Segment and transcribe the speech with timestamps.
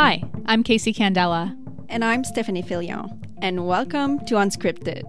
[0.00, 1.58] Hi, I'm Casey Candela.
[1.88, 3.20] And I'm Stephanie Filion.
[3.42, 5.02] And welcome to Unscripted.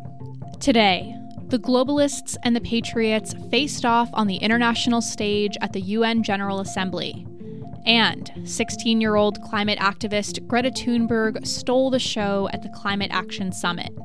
[0.60, 1.16] Today,
[1.50, 6.60] the globalists and the patriots faced off on the international stage at the UN General
[6.60, 7.28] Assembly.
[7.86, 13.52] And 16 year old climate activist Greta Thunberg stole the show at the Climate Action
[13.52, 13.96] Summit.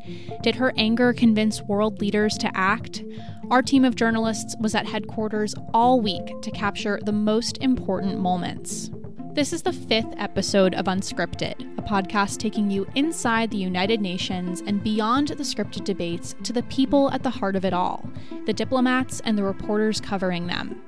[0.43, 3.03] Did her anger convince world leaders to act?
[3.51, 8.91] Our team of journalists was at headquarters all week to capture the most important moments.
[9.35, 14.63] This is the fifth episode of Unscripted, a podcast taking you inside the United Nations
[14.65, 18.09] and beyond the scripted debates to the people at the heart of it all
[18.47, 20.81] the diplomats and the reporters covering them.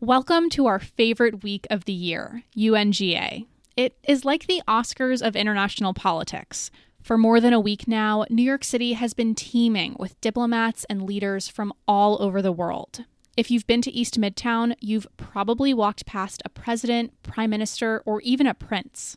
[0.00, 3.44] Welcome to our favorite week of the year, UNGA.
[3.76, 6.70] It is like the Oscars of international politics.
[7.02, 11.02] For more than a week now, New York City has been teeming with diplomats and
[11.02, 13.04] leaders from all over the world.
[13.36, 18.20] If you've been to East Midtown, you've probably walked past a president, prime minister, or
[18.22, 19.16] even a prince.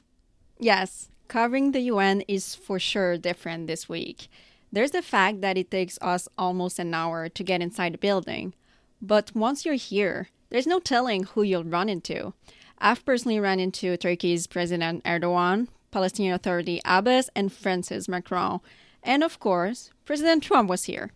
[0.59, 4.27] Yes, covering the UN is for sure different this week.
[4.71, 8.53] There's the fact that it takes us almost an hour to get inside the building.
[9.01, 12.33] But once you're here, there's no telling who you'll run into.
[12.77, 18.61] I've personally run into Turkey's President Erdogan, Palestinian Authority Abbas, and France's Macron.
[19.01, 21.11] And of course, President Trump was here.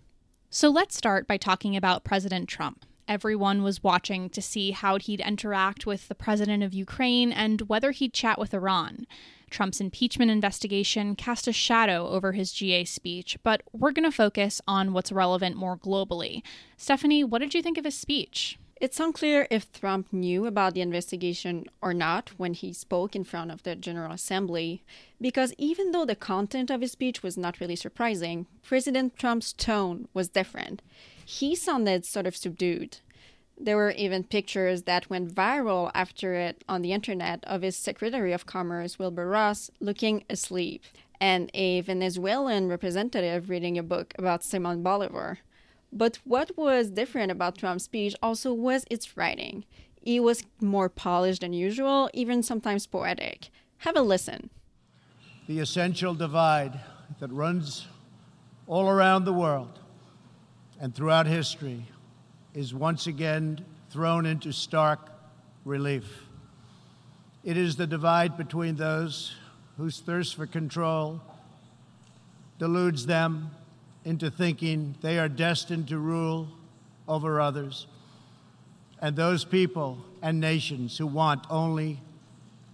[0.49, 2.85] So let's start by talking about President Trump.
[3.05, 7.91] Everyone was watching to see how he'd interact with the president of Ukraine and whether
[7.91, 9.05] he'd chat with Iran.
[9.49, 14.61] Trump's impeachment investigation cast a shadow over his GA speech, but we're going to focus
[14.67, 16.41] on what's relevant more globally.
[16.77, 18.57] Stephanie, what did you think of his speech?
[18.79, 23.49] It's unclear if Trump knew about the investigation or not when he spoke in front
[23.49, 24.83] of the General Assembly,
[25.19, 30.07] because even though the content of his speech was not really surprising, President Trump's tone
[30.13, 30.83] was different.
[31.25, 32.99] He sounded sort of subdued.
[33.59, 38.31] There were even pictures that went viral after it on the internet of his Secretary
[38.31, 40.83] of Commerce, Wilbur Ross, looking asleep,
[41.19, 45.39] and a Venezuelan representative reading a book about Simon Bolivar.
[45.91, 49.65] But what was different about Trump's speech also was its writing.
[50.01, 53.49] It was more polished than usual, even sometimes poetic.
[53.79, 54.49] Have a listen.
[55.47, 56.79] The essential divide
[57.19, 57.87] that runs
[58.67, 59.79] all around the world
[60.79, 61.85] and throughout history
[62.53, 64.99] is once again thrown into stark
[65.65, 66.23] relief.
[67.43, 69.35] It is the divide between those
[69.77, 71.21] whose thirst for control
[72.59, 73.51] deludes them
[74.07, 76.47] into thinking they are destined to rule
[77.09, 77.87] over others,
[79.01, 81.99] and those people and nations who want only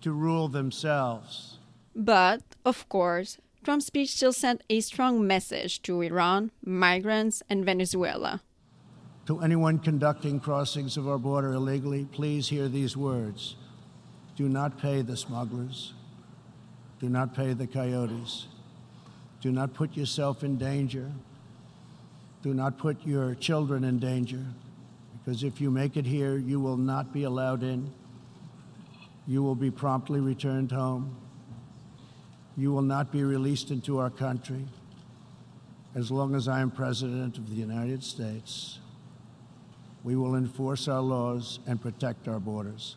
[0.02, 1.58] to rule themselves.
[1.96, 8.42] But, of course, Trump's speech still sent a strong message to Iran, migrants, and Venezuela.
[9.26, 13.56] To anyone conducting crossings of our border illegally, please hear these words
[14.36, 15.94] Do not pay the smugglers,
[17.00, 18.48] do not pay the coyotes.
[19.44, 21.12] Do not put yourself in danger.
[22.44, 24.42] Do not put your children in danger,
[25.20, 27.92] because if you make it here, you will not be allowed in.
[29.28, 31.18] You will be promptly returned home.
[32.56, 34.64] You will not be released into our country
[35.94, 38.80] as long as I am President of the United States.
[40.06, 42.96] We will enforce our laws and protect our borders.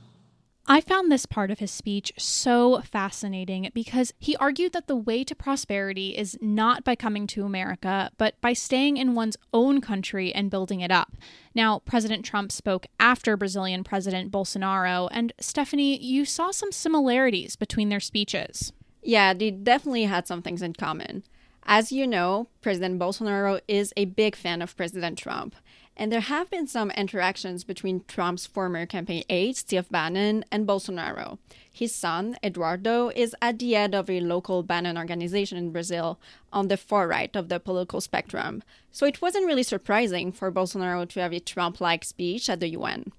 [0.69, 5.23] I found this part of his speech so fascinating because he argued that the way
[5.23, 10.35] to prosperity is not by coming to America, but by staying in one's own country
[10.35, 11.13] and building it up.
[11.55, 17.89] Now, President Trump spoke after Brazilian President Bolsonaro, and Stephanie, you saw some similarities between
[17.89, 18.73] their speeches.
[19.03, 21.23] Yeah, they definitely had some things in common.
[21.69, 25.57] As you know, President Bolsonaro is a big fan of President Trump.
[25.97, 31.39] And there have been some interactions between Trump's former campaign aide, Steve Bannon, and Bolsonaro.
[31.73, 36.21] His son, Eduardo, is at the head of a local Bannon organization in Brazil
[36.53, 38.63] on the far right of the political spectrum.
[38.93, 42.69] So it wasn't really surprising for Bolsonaro to have a Trump like speech at the
[42.69, 43.11] UN.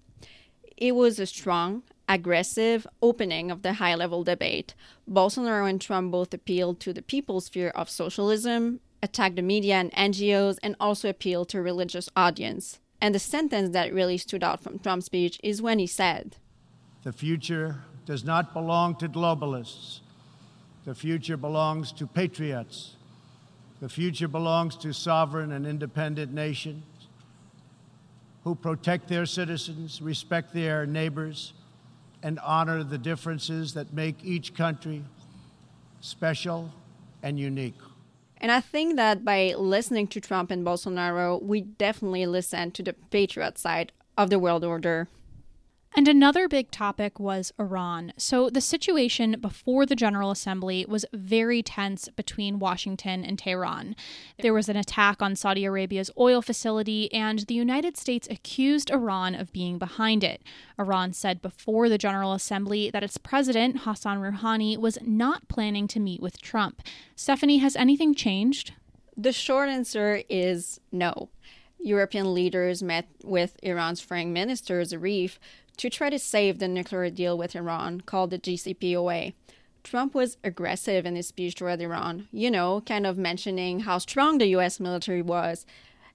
[0.78, 4.74] It was a strong, aggressive opening of the high level debate.
[5.10, 9.92] Bolsonaro and Trump both appealed to the people's fear of socialism, attacked the media and
[9.94, 12.80] NGOs, and also appealed to religious audience.
[13.02, 16.38] And the sentence that really stood out from Trump's speech is when he said,
[17.04, 20.00] The future does not belong to globalists.
[20.86, 22.96] The future belongs to patriots.
[23.82, 26.84] The future belongs to sovereign and independent nations
[28.44, 31.54] who protect their citizens, respect their neighbors,
[32.24, 35.04] and honor the differences that make each country
[36.02, 36.72] special
[37.24, 37.76] and unique.
[38.40, 42.94] And I think that by listening to Trump and Bolsonaro, we definitely listen to the
[42.94, 45.08] patriot side of the world order.
[45.98, 48.14] And another big topic was Iran.
[48.18, 53.96] So the situation before the General Assembly was very tense between Washington and Tehran.
[54.40, 59.34] There was an attack on Saudi Arabia's oil facility, and the United States accused Iran
[59.34, 60.44] of being behind it.
[60.78, 66.00] Iran said before the General Assembly that its president, Hassan Rouhani, was not planning to
[66.00, 66.84] meet with Trump.
[67.16, 68.72] Stephanie, has anything changed?
[69.18, 71.30] The short answer is no.
[71.80, 75.38] European leaders met with Iran's foreign minister Zarif
[75.78, 79.34] to try to save the nuclear deal with Iran called the JCPOA.
[79.84, 84.38] Trump was aggressive in his speech toward Iran, you know, kind of mentioning how strong
[84.38, 85.66] the US military was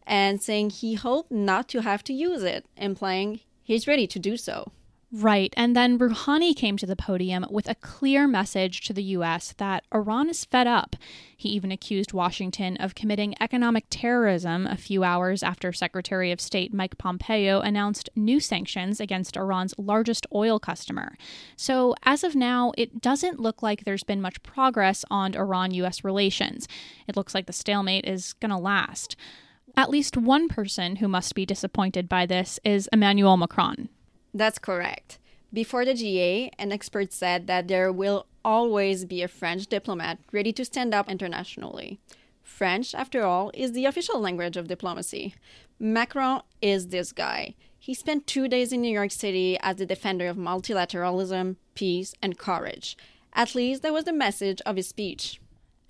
[0.07, 4.37] and saying he hoped not to have to use it, implying he's ready to do
[4.37, 4.73] so.
[5.15, 5.53] Right.
[5.59, 9.53] And then Rouhani came to the podium with a clear message to the U.S.
[9.59, 10.97] that Iran is fed up.
[11.37, 16.73] He even accused Washington of committing economic terrorism a few hours after Secretary of State
[16.73, 21.15] Mike Pompeo announced new sanctions against Iran's largest oil customer.
[21.57, 26.05] So, as of now, it doesn't look like there's been much progress on Iran U.S.
[26.05, 26.67] relations.
[27.07, 29.15] It looks like the stalemate is going to last.
[29.77, 33.91] At least one person who must be disappointed by this is Emmanuel Macron.
[34.35, 35.19] That's correct.
[35.53, 40.53] Before the GA, an expert said that there will always be a French diplomat ready
[40.55, 42.01] to stand up internationally.
[42.43, 45.35] French, after all, is the official language of diplomacy.
[45.79, 47.55] Macron is this guy.
[47.79, 52.39] He spent two days in New York City as the defender of multilateralism, peace, and
[52.39, 52.97] courage.
[53.35, 55.41] At least that was the message of his speech.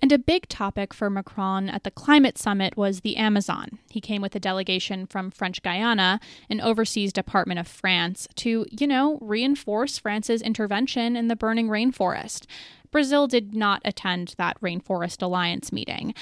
[0.03, 3.79] And a big topic for Macron at the climate summit was the Amazon.
[3.89, 6.19] He came with a delegation from French Guiana,
[6.49, 12.47] an overseas department of France, to, you know, reinforce France's intervention in the burning rainforest.
[12.91, 16.13] Brazil did not attend that Rainforest Alliance meeting.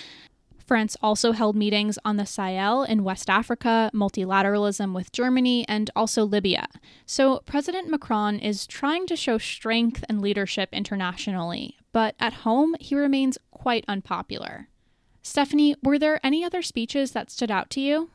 [0.60, 6.24] France also held meetings on the Sahel in West Africa, multilateralism with Germany, and also
[6.24, 6.68] Libya.
[7.07, 12.96] So President Macron is trying to show strength and leadership internationally, but at home, he
[12.96, 14.68] remains quite unpopular.
[15.22, 18.10] Stephanie, were there any other speeches that stood out to you?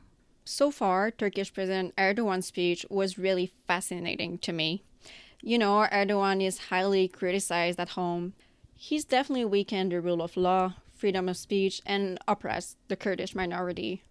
[0.45, 4.83] So far, Turkish President Erdogan's speech was really fascinating to me.
[5.43, 8.35] You know, Erdogan is highly criticized at home.
[8.75, 14.03] He's definitely weakened the rule of law, freedom of speech, and oppressed the Kurdish minority.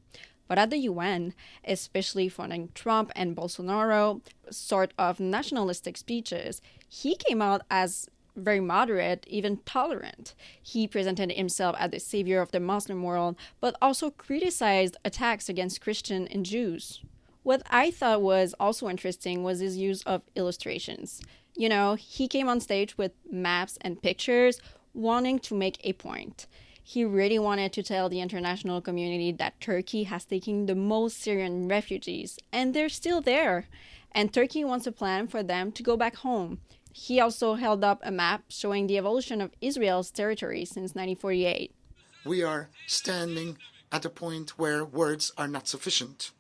[0.48, 1.34] But at the UN,
[1.64, 9.26] especially following Trump and Bolsonaro sort of nationalistic speeches, he came out as very moderate,
[9.28, 10.34] even tolerant.
[10.62, 15.82] He presented himself as the savior of the Muslim world, but also criticized attacks against
[15.82, 17.02] Christians and Jews.
[17.44, 21.22] What I thought was also interesting was his use of illustrations.
[21.56, 24.60] You know, he came on stage with maps and pictures,
[24.94, 26.48] wanting to make a point.
[26.88, 31.68] He really wanted to tell the international community that Turkey has taken the most Syrian
[31.68, 33.68] refugees, and they're still there.
[34.12, 36.60] And Turkey wants a plan for them to go back home.
[36.98, 41.76] He also held up a map showing the evolution of Israel's territory since 1948.
[42.24, 43.58] We are standing
[43.92, 46.32] at a point where words are not sufficient.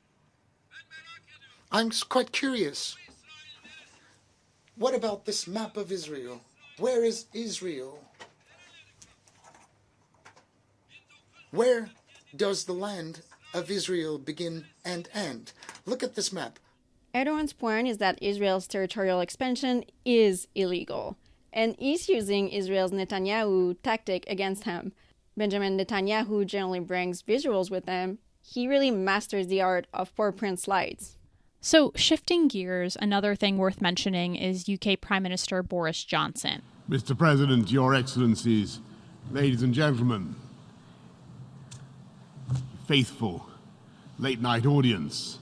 [1.73, 2.95] I'm quite curious.
[4.77, 6.39] What about this map of Israel?
[6.79, 7.99] Where is Israel?
[11.51, 11.89] Where
[12.33, 13.23] does the land
[13.53, 15.51] of Israel begin and end?
[15.85, 16.59] Look at this map.
[17.15, 21.15] Erdogan's point is that Israel's territorial expansion is illegal,
[21.53, 24.91] and he's using Israel's Netanyahu tactic against him.
[25.37, 28.17] Benjamin Netanyahu generally brings visuals with him.
[28.41, 31.15] He really masters the art of PowerPoint slides.
[31.61, 36.63] So, shifting gears, another thing worth mentioning is UK Prime Minister Boris Johnson.
[36.89, 37.17] Mr.
[37.17, 38.81] President, Your Excellencies,
[39.31, 40.35] ladies and gentlemen,
[42.85, 43.47] faithful
[44.19, 45.39] late night audience.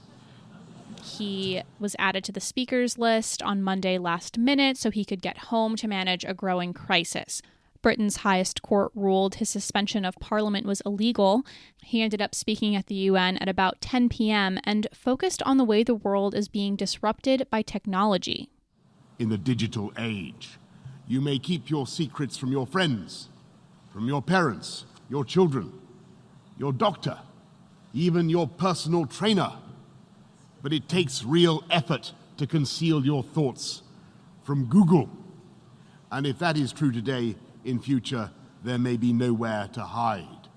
[1.04, 5.36] He was added to the speakers list on Monday last minute so he could get
[5.36, 7.42] home to manage a growing crisis.
[7.82, 11.44] Britain's highest court ruled his suspension of parliament was illegal.
[11.82, 14.58] He ended up speaking at the UN at about 10 p.m.
[14.64, 18.48] and focused on the way the world is being disrupted by technology.
[19.18, 20.58] In the digital age,
[21.06, 23.28] you may keep your secrets from your friends,
[23.92, 25.70] from your parents, your children,
[26.58, 27.18] your doctor,
[27.92, 29.52] even your personal trainer
[30.64, 33.82] but it takes real effort to conceal your thoughts
[34.44, 35.10] from Google.
[36.10, 38.30] And if that is true today, in future,
[38.64, 40.48] there may be nowhere to hide.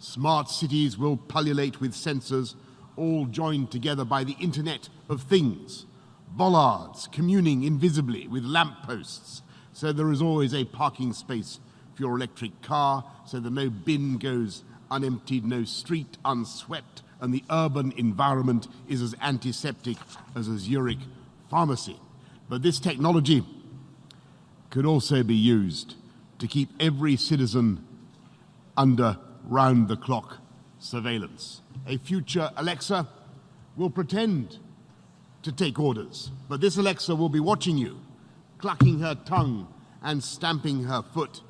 [0.00, 2.56] Smart cities will pullulate with sensors,
[2.96, 5.86] all joined together by the Internet of Things.
[6.28, 9.42] Bollards communing invisibly with lampposts,
[9.72, 11.60] so there is always a parking space
[11.94, 17.44] for your electric car, so that no bin goes unemptied, no street unswept, and the
[17.48, 19.96] urban environment is as antiseptic
[20.34, 20.98] as a Zurich
[21.48, 21.96] pharmacy.
[22.48, 23.44] But this technology
[24.70, 25.94] could also be used
[26.40, 27.86] to keep every citizen
[28.76, 30.38] under round the clock
[30.80, 31.60] surveillance.
[31.86, 33.08] A future Alexa
[33.76, 34.58] will pretend
[35.42, 38.00] to take orders, but this Alexa will be watching you,
[38.58, 41.40] clucking her tongue and stamping her foot.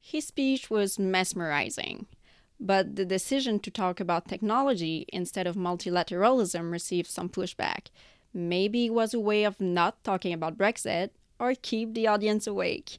[0.00, 2.06] His speech was mesmerizing,
[2.60, 7.86] but the decision to talk about technology instead of multilateralism received some pushback.
[8.34, 12.98] Maybe it was a way of not talking about Brexit or keep the audience awake.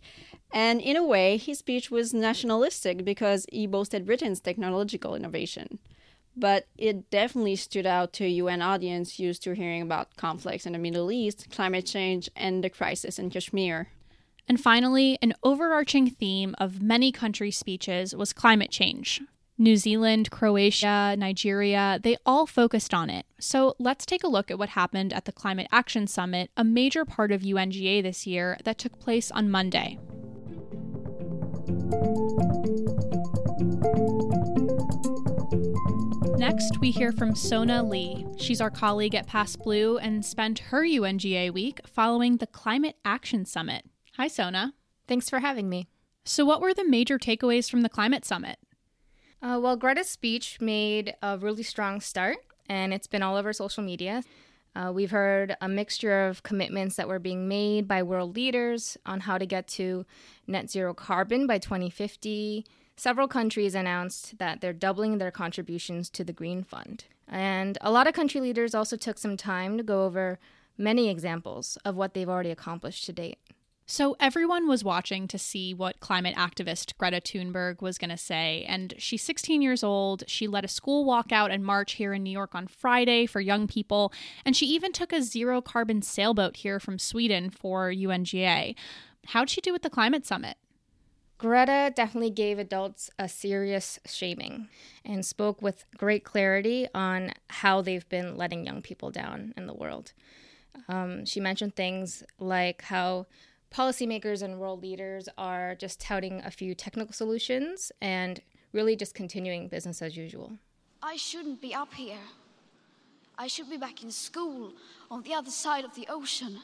[0.52, 5.78] And in a way, his speech was nationalistic because he boasted Britain's technological innovation.
[6.36, 10.74] But it definitely stood out to a UN audience used to hearing about conflicts in
[10.74, 13.90] the Middle East, climate change, and the crisis in Kashmir.
[14.48, 19.22] And finally, an overarching theme of many country speeches was climate change.
[19.62, 23.28] New Zealand, Croatia, Nigeria, they all focused on it.
[23.40, 27.06] So let's take a look at what happened at the Climate Action Summit, a major
[27.06, 30.00] part of UNGA this year that took place on Monday.
[36.40, 38.26] Next, we hear from Sona Lee.
[38.38, 43.86] She's our colleague at PassBlue and spent her UNGA week following the Climate Action Summit.
[44.18, 44.74] Hi, Sona.
[45.08, 45.88] Thanks for having me.
[46.26, 48.58] So, what were the major takeaways from the climate summit?
[49.42, 52.38] Uh, well, Greta's speech made a really strong start,
[52.70, 54.24] and it's been all over social media.
[54.76, 59.22] Uh, we've heard a mixture of commitments that were being made by world leaders on
[59.22, 60.06] how to get to
[60.48, 62.66] net zero carbon by 2050.
[62.96, 67.06] Several countries announced that they're doubling their contributions to the Green Fund.
[67.28, 70.40] And a lot of country leaders also took some time to go over
[70.78, 73.40] many examples of what they've already accomplished to date.
[73.92, 78.64] So, everyone was watching to see what climate activist Greta Thunberg was going to say.
[78.66, 80.24] And she's 16 years old.
[80.28, 83.68] She led a school walkout and march here in New York on Friday for young
[83.68, 84.14] people.
[84.46, 88.76] And she even took a zero carbon sailboat here from Sweden for UNGA.
[89.26, 90.56] How'd she do at the climate summit?
[91.38, 94.70] Greta definitely gave adults a serious shaming
[95.04, 99.74] and spoke with great clarity on how they've been letting young people down in the
[99.74, 100.14] world.
[100.88, 103.26] Um, she mentioned things like how
[103.74, 108.42] policymakers and world leaders are just touting a few technical solutions and
[108.74, 110.52] really just continuing business as usual.
[111.02, 112.20] I shouldn't be up here.
[113.38, 114.74] I should be back in school
[115.10, 116.60] on the other side of the ocean.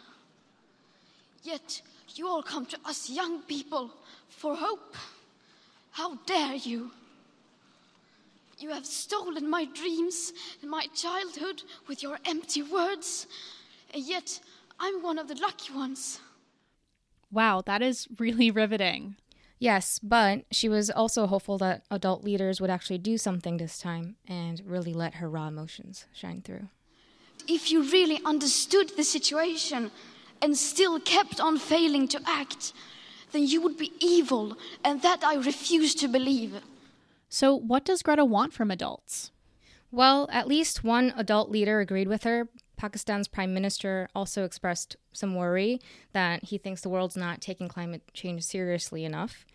[1.44, 1.82] Yet
[2.16, 3.90] you all come to us young people
[4.30, 4.96] for hope.
[5.92, 6.92] How dare you?
[8.60, 13.28] You have stolen my dreams and my childhood with your empty words,
[13.94, 14.40] and yet
[14.80, 16.20] I'm one of the lucky ones.
[17.31, 19.15] Wow, that is really riveting.
[19.60, 24.15] Yes, but she was also hopeful that adult leaders would actually do something this time
[24.27, 26.69] and really let her raw emotions shine through.
[27.48, 29.89] If you really understood the situation
[30.41, 32.74] and still kept on failing to act,
[33.31, 36.62] then you would be evil, and that I refuse to believe.
[37.29, 39.31] So, what does Greta want from adults?
[39.91, 45.36] Well, at least one adult leader agreed with her, Pakistan's prime minister also expressed some
[45.36, 45.81] worry
[46.13, 49.46] that he thinks the world's not taking climate change seriously enough.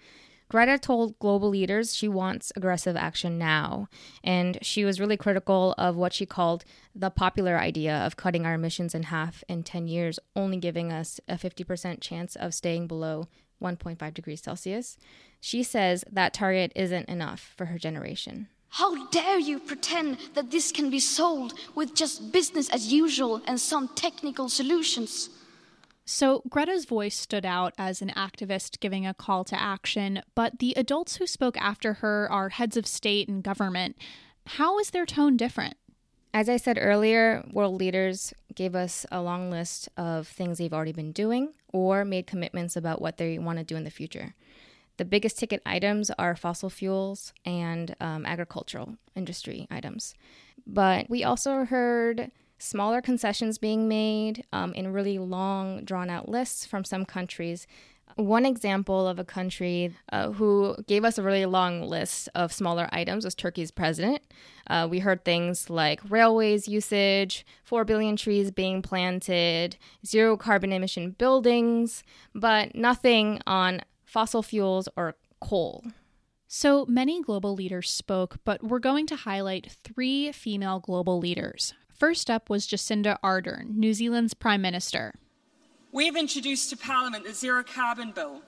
[0.52, 3.88] Greta told global leaders she wants aggressive action now,
[4.23, 6.62] and she was really critical of what she called
[6.95, 11.21] the popular idea of cutting our emissions in half in 10 years, only giving us
[11.26, 13.29] a 50% chance of staying below
[13.62, 14.99] 1.5 degrees Celsius.
[15.41, 18.49] She says that target isn't enough for her generation.
[18.76, 23.61] How dare you pretend that this can be solved with just business as usual and
[23.61, 25.29] some technical solutions?
[26.07, 30.73] So, Greta's voice stood out as an activist giving a call to action, but the
[30.75, 33.99] adults who spoke after her are heads of state and government.
[34.47, 35.75] How is their tone different?
[36.33, 40.93] As I said earlier, world leaders gave us a long list of things they've already
[40.93, 44.35] been doing or made commitments about what they want to do in the future.
[45.03, 50.15] The biggest ticket items are fossil fuels and um, agricultural industry items.
[50.65, 52.31] But we also heard
[52.61, 57.67] smaller concessions being made um, in really long, drawn out lists from some countries.
[58.15, 62.89] One example of a country uh, who gave us a really long list of smaller
[62.93, 64.23] items was Turkey's president.
[64.69, 71.11] Uh, we heard things like railways usage, 4 billion trees being planted, zero carbon emission
[71.11, 72.05] buildings,
[72.37, 73.81] but nothing on
[74.12, 75.85] fossil fuels, or coal.
[76.47, 81.73] So many global leaders spoke, but we're going to highlight three female global leaders.
[81.88, 85.14] First up was Jacinda Ardern, New Zealand's Prime Minister.
[85.92, 88.42] We have introduced to Parliament the Zero Carbon Bill.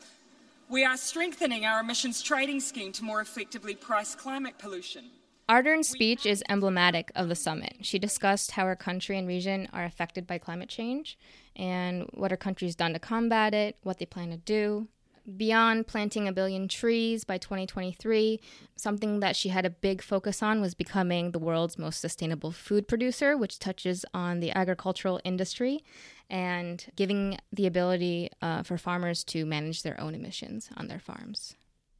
[0.68, 5.04] We are strengthening our emissions trading scheme to more effectively price climate pollution.
[5.48, 7.76] Ardern's speech is emblematic of the summit.
[7.80, 11.18] She discussed how her country and region are affected by climate change
[11.56, 14.88] and what her country's done to combat it, what they plan to do.
[15.36, 18.40] Beyond planting a billion trees by 2023,
[18.76, 22.86] something that she had a big focus on was becoming the world's most sustainable food
[22.86, 25.82] producer, which touches on the agricultural industry
[26.28, 31.56] and giving the ability uh, for farmers to manage their own emissions on their farms.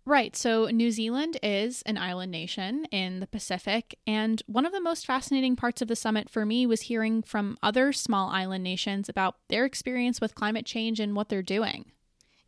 [0.06, 0.36] Right.
[0.36, 3.98] So New Zealand is an island nation in the Pacific.
[4.06, 7.56] And one of the most fascinating parts of the summit for me was hearing from
[7.62, 11.86] other small island nations about their experience with climate change and what they're doing.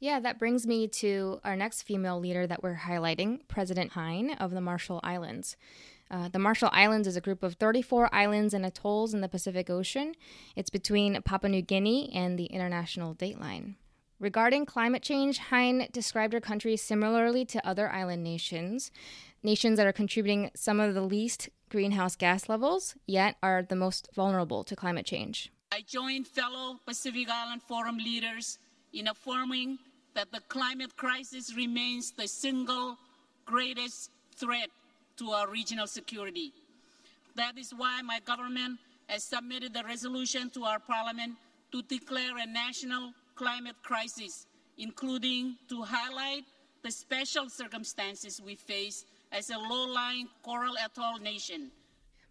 [0.06, 4.52] Yeah, that brings me to our next female leader that we're highlighting, President Heine of
[4.52, 5.56] the Marshall Islands.
[6.08, 9.68] Uh, the Marshall Islands is a group of 34 islands and atolls in the Pacific
[9.68, 10.14] Ocean.
[10.54, 13.74] It's between Papua New Guinea and the international dateline.
[14.20, 18.92] Regarding climate change, Heine described her country similarly to other island nations,
[19.42, 24.08] nations that are contributing some of the least greenhouse gas levels, yet are the most
[24.14, 25.50] vulnerable to climate change.
[25.72, 28.60] I join fellow Pacific Island Forum leaders
[28.92, 29.80] in affirming
[30.16, 32.96] that the climate crisis remains the single
[33.44, 34.70] greatest threat
[35.18, 36.52] to our regional security.
[37.36, 41.34] That is why my government has submitted the resolution to our parliament
[41.70, 44.46] to declare a national climate crisis,
[44.78, 46.44] including to highlight
[46.82, 51.70] the special circumstances we face as a low-lying coral atoll nation.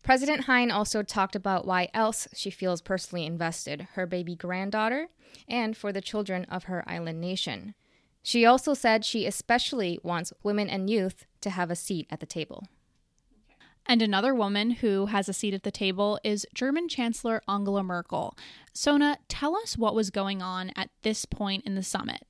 [0.06, 5.08] President Heine also talked about why else she feels personally invested her baby granddaughter
[5.50, 7.74] and for the children of her island nation.
[8.22, 12.28] She also said she especially wants women and youth to have a seat at the
[12.28, 12.68] table.
[13.88, 18.38] And another woman who has a seat at the table is German Chancellor Angela Merkel.
[18.74, 22.28] Sona, tell us what was going on at this point in the summit.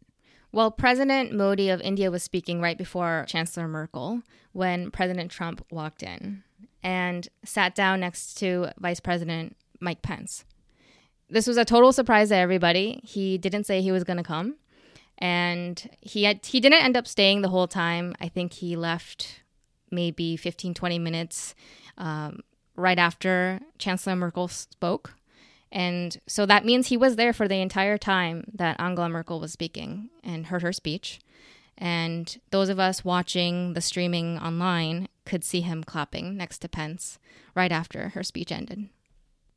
[0.53, 4.22] Well, President Modi of India was speaking right before Chancellor Merkel
[4.53, 6.45] when President Trump walked in
[6.86, 10.46] and sat down next to Vice President Mike Pence.
[11.27, 13.01] This was a total surprise to everybody.
[13.04, 14.58] He didn't say he was going to come,
[15.18, 18.15] and he had, he didn't end up staying the whole time.
[18.22, 19.42] I think he left
[19.89, 21.55] maybe 15, 20 minutes
[21.98, 22.42] um,
[22.75, 25.16] right after Chancellor Merkel spoke.
[25.72, 29.51] And so that means he was there for the entire time that Angela Merkel was
[29.51, 31.20] speaking and heard her speech.
[31.77, 37.20] And those of us watching the streaming online could see him clapping next to Pence
[37.55, 38.90] right after her speech ended.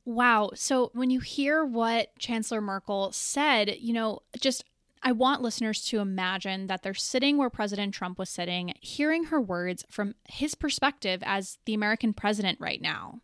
[0.04, 0.50] Wow.
[0.54, 4.64] So when you hear what Chancellor Merkel said, you know, just
[5.02, 9.40] I want listeners to imagine that they're sitting where President Trump was sitting, hearing her
[9.40, 13.20] words from his perspective as the American president right now.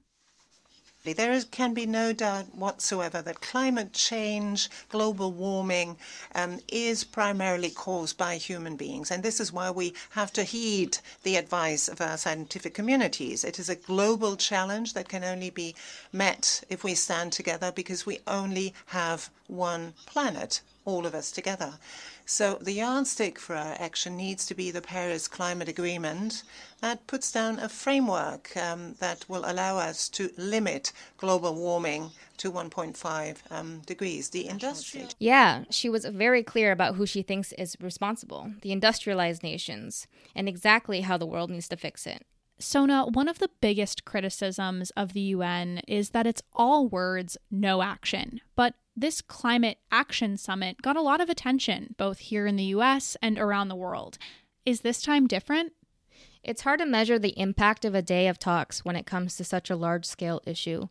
[1.12, 5.98] There is, can be no doubt whatsoever that climate change, global warming,
[6.34, 9.10] um, is primarily caused by human beings.
[9.10, 13.44] And this is why we have to heed the advice of our scientific communities.
[13.44, 15.74] It is a global challenge that can only be
[16.10, 21.74] met if we stand together because we only have one planet all of us together.
[22.26, 26.42] So the yardstick for our action needs to be the Paris Climate Agreement
[26.80, 32.50] that puts down a framework um, that will allow us to limit global warming to
[32.50, 34.30] 1.5 um, degrees.
[34.30, 35.08] The industrial.
[35.18, 40.48] Yeah, she was very clear about who she thinks is responsible the industrialized nations, and
[40.48, 42.24] exactly how the world needs to fix it.
[42.58, 47.82] Sona, one of the biggest criticisms of the UN is that it's all words, no
[47.82, 48.40] action.
[48.54, 53.16] But this climate action summit got a lot of attention, both here in the US
[53.20, 54.18] and around the world.
[54.64, 55.72] Is this time different?
[56.42, 59.44] It's hard to measure the impact of a day of talks when it comes to
[59.44, 60.88] such a large scale issue,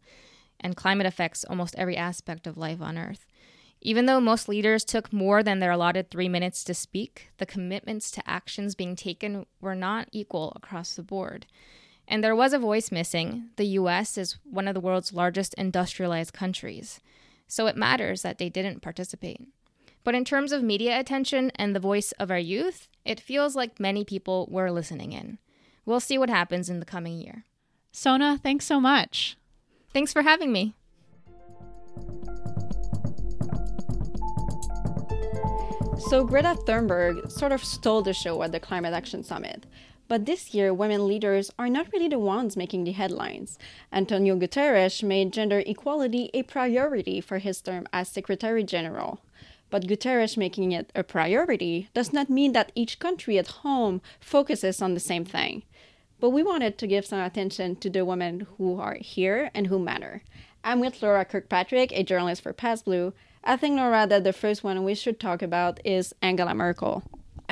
[0.60, 3.26] and climate affects almost every aspect of life on Earth.
[3.80, 8.12] Even though most leaders took more than their allotted three minutes to speak, the commitments
[8.12, 11.46] to actions being taken were not equal across the board.
[12.08, 13.50] And there was a voice missing.
[13.58, 17.00] The US is one of the world's largest industrialized countries
[17.48, 19.42] so it matters that they didn't participate.
[20.04, 23.80] But in terms of media attention and the voice of our youth, it feels like
[23.80, 25.38] many people were listening in.
[25.86, 27.46] We'll see what happens in the coming year.
[27.92, 29.38] Sona, thanks so much.
[29.94, 30.74] Thanks for having me.
[36.10, 39.66] So, Greta Thunberg sort of stole the show at the Climate Action Summit.
[40.08, 43.58] But this year, women leaders are not really the ones making the headlines.
[43.92, 49.22] Antonio Guterres made gender equality a priority for his term as Secretary General.
[49.70, 54.82] But Guterres making it a priority does not mean that each country at home focuses
[54.82, 55.64] on the same thing.
[56.20, 59.80] But we wanted to give some attention to the women who are here and who
[59.80, 60.22] matter.
[60.64, 63.14] I'm with Laura Kirkpatrick, a journalist for PassBlue.
[63.44, 67.04] I think, Laura, that the first one we should talk about is Angela Merkel.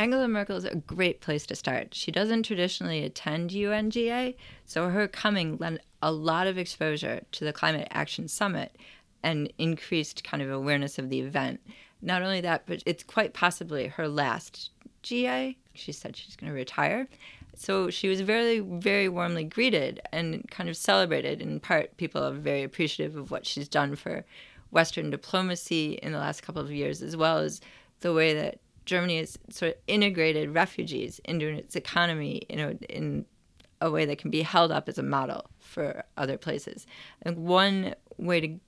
[0.02, 1.94] Angela Merkel is a great place to start.
[1.94, 4.34] She doesn't traditionally attend UNGA,
[4.66, 8.76] so her coming lent a lot of exposure to the Climate Action Summit
[9.22, 11.60] and increased kind of awareness of the event.
[12.02, 14.72] Not only that, but it's quite possibly her last
[15.04, 15.56] GA.
[15.76, 17.08] She said she's going to retire.
[17.56, 21.44] So she was very, very warmly greeted and kind of celebrated.
[21.44, 24.26] In part, people are very appreciative of what she's done for
[24.72, 27.62] Western diplomacy in the last couple of years, as well as
[28.00, 28.58] the way that
[28.92, 33.26] Germany has sort of integrated refugees into its economy in
[33.80, 36.86] a way that can be held up as a model for other places.
[37.22, 38.60] And one way to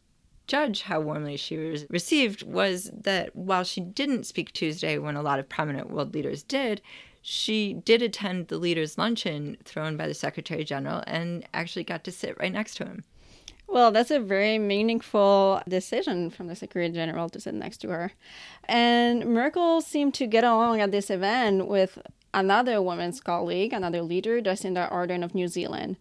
[0.48, 5.22] judge how warmly she was received was that while she didn't speak Tuesday when a
[5.22, 6.82] lot of prominent world leaders did,
[7.22, 12.14] she did attend the leaders' luncheon thrown by the Secretary General and actually got to
[12.14, 13.04] sit right next to him.
[13.68, 18.12] Well, that's a very meaningful decision from the Secretary General to sit next to her.
[18.66, 21.98] And Merkel seemed to get along at this event with
[22.34, 25.98] another woman's colleague, another leader, Jacinda Ardern of New Zealand.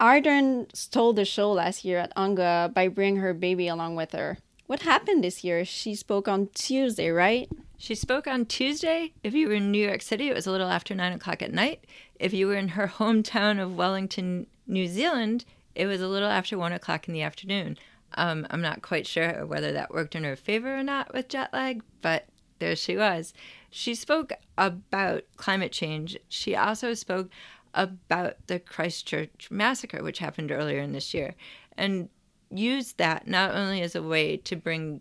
[0.00, 4.38] Ardern stole the show last year at UNGA by bringing her baby along with her.
[4.66, 5.64] What happened this year?
[5.64, 7.48] She spoke on Tuesday, right?
[7.78, 9.12] She spoke on Tuesday.
[9.22, 11.52] If you were in New York City, it was a little after nine o'clock at
[11.52, 11.84] night.
[12.20, 16.58] If you were in her hometown of Wellington, New Zealand, it was a little after
[16.58, 17.78] one o'clock in the afternoon.
[18.14, 21.52] Um, I'm not quite sure whether that worked in her favor or not with jet
[21.52, 22.26] lag, but
[22.58, 23.34] there she was.
[23.70, 26.18] She spoke about climate change.
[26.28, 27.30] She also spoke
[27.74, 31.34] about the Christchurch massacre, which happened earlier in this year,
[31.76, 32.08] and
[32.50, 35.00] used that not only as a way to bring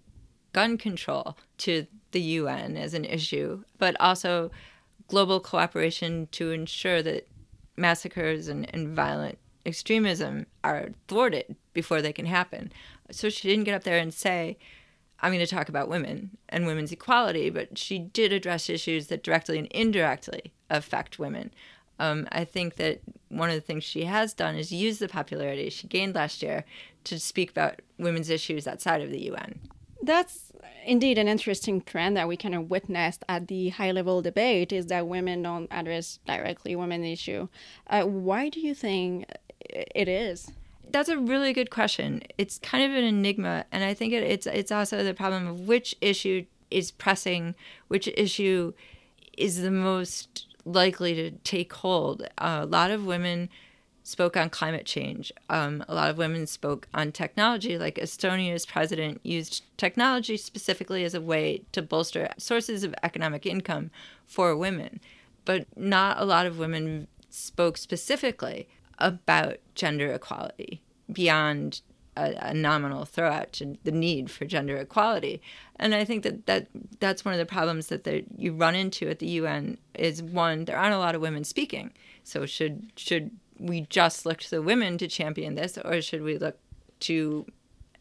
[0.53, 4.51] gun control to the UN as an issue, but also
[5.07, 7.27] global cooperation to ensure that
[7.77, 12.71] massacres and, and violent extremism are thwarted before they can happen.
[13.11, 14.57] So she didn't get up there and say,
[15.19, 19.23] I'm going to talk about women and women's equality, but she did address issues that
[19.23, 21.51] directly and indirectly affect women.
[21.99, 25.69] Um, I think that one of the things she has done is use the popularity
[25.69, 26.63] she gained last year
[27.05, 29.59] to speak about women's issues outside of the UN.
[30.03, 30.51] That's
[30.85, 34.87] indeed an interesting trend that we kind of witnessed at the high level debate is
[34.87, 37.47] that women don't address directly women issue.
[37.87, 39.25] Uh, why do you think
[39.69, 40.51] it is?
[40.89, 42.23] That's a really good question.
[42.37, 45.67] It's kind of an enigma, and I think it, it's it's also the problem of
[45.67, 47.55] which issue is pressing,
[47.87, 48.73] which issue
[49.37, 52.23] is the most likely to take hold.
[52.37, 53.49] Uh, a lot of women
[54.03, 55.33] spoke on climate change.
[55.49, 61.13] Um, a lot of women spoke on technology, like Estonia's president used technology specifically as
[61.13, 63.91] a way to bolster sources of economic income
[64.25, 65.01] for women.
[65.43, 70.81] But not a lot of women spoke specifically about gender equality
[71.11, 71.81] beyond
[72.17, 75.41] a, a, nominal throw out to the need for gender equality.
[75.77, 76.67] And I think that, that
[76.99, 80.77] that's one of the problems that you run into at the UN is one, there
[80.77, 81.93] aren't a lot of women speaking.
[82.23, 86.37] So should should we just look to the women to champion this, or should we
[86.37, 86.57] look
[87.01, 87.45] to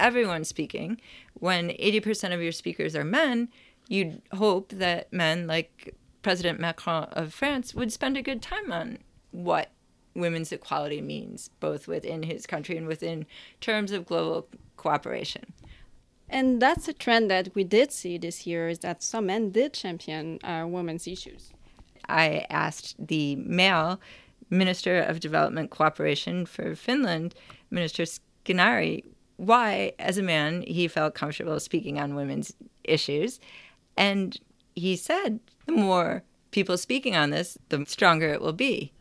[0.00, 1.00] everyone speaking?
[1.34, 3.48] When 80% of your speakers are men,
[3.88, 8.98] you'd hope that men like President Macron of France would spend a good time on
[9.30, 9.70] what
[10.16, 13.26] women's equality means, both within his country and within
[13.60, 15.52] terms of global cooperation.
[16.28, 19.72] And that's a trend that we did see this year is that some men did
[19.72, 21.52] champion uh, women's issues.
[22.08, 24.00] I asked the male
[24.50, 27.34] Minister of Development Cooperation for Finland,
[27.70, 29.04] Minister Skinnari,
[29.36, 33.38] why, as a man, he felt comfortable speaking on women's issues.
[33.96, 34.38] And
[34.74, 38.92] he said the more people speaking on this, the stronger it will be.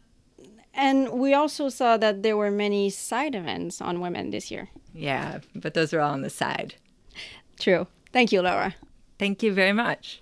[0.75, 4.69] And we also saw that there were many side events on women this year.
[4.93, 6.75] Yeah, but those are all on the side.
[7.59, 7.87] True.
[8.11, 8.75] Thank you, Laura.
[9.17, 10.21] Thank you very much.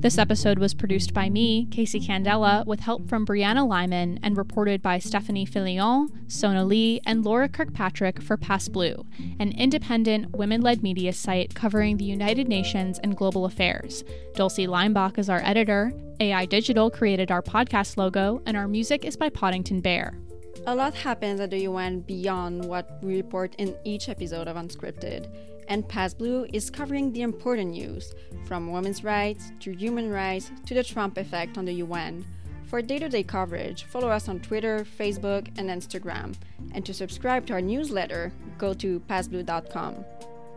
[0.00, 4.82] This episode was produced by me, Casey Candela, with help from Brianna Lyman and reported
[4.82, 9.06] by Stephanie Filion, Sona Lee, and Laura Kirkpatrick for Pass Blue,
[9.40, 14.04] an independent, women led media site covering the United Nations and global affairs.
[14.34, 19.16] Dulcie Leimbach is our editor, AI Digital created our podcast logo, and our music is
[19.16, 20.18] by Poddington Bear.
[20.68, 25.28] A lot happens at the UN beyond what we report in each episode of Unscripted
[25.68, 28.14] and Pass Blue is covering the important news,
[28.46, 32.24] from women's rights to human rights to the Trump effect on the UN.
[32.64, 36.34] For day to day coverage, follow us on Twitter, Facebook, and Instagram.
[36.72, 40.04] And to subscribe to our newsletter, go to passblue.com.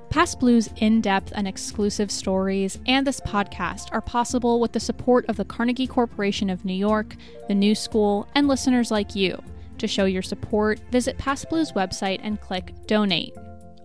[0.10, 5.28] Pass Blue's in depth and exclusive stories and this podcast are possible with the support
[5.28, 7.16] of the Carnegie Corporation of New York,
[7.48, 9.40] the New School, and listeners like you.
[9.80, 13.34] To show your support, visit Pass Blue's website and click Donate.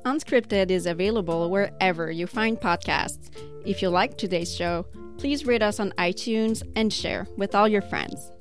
[0.05, 3.31] Unscripted is available wherever you find podcasts.
[3.65, 4.87] If you like today's show,
[5.19, 8.33] please rate us on iTunes and share with all your friends.